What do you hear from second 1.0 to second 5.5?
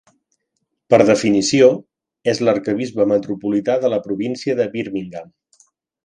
definició, és l'arquebisbe metropolità de la província de Birmingham.